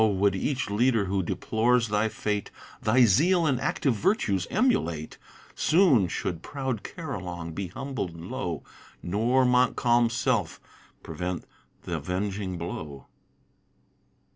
would 0.03 0.35
each 0.35 0.67
leader 0.71 1.05
who 1.05 1.21
deplores 1.21 1.89
thy 1.89 2.09
fate 2.09 2.49
Thy 2.81 3.05
zeal 3.05 3.45
and 3.45 3.61
active 3.61 3.93
virtues 3.93 4.47
emulate, 4.49 5.19
Soon 5.53 6.07
should 6.07 6.41
proud 6.41 6.81
Carilong 6.81 7.53
be 7.53 7.67
humbled 7.67 8.19
low 8.19 8.63
Nor 9.03 9.45
Montcalm's 9.45 10.15
self, 10.15 10.59
prevent 11.03 11.45
th' 11.83 11.89
avenging 11.89 12.57
blow. 12.57 13.05